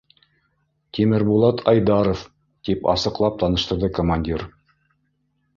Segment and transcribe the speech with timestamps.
[0.97, 2.25] —Тимербулат Айдаров,—
[2.71, 4.49] тип асыҡлап таныштырҙы командир.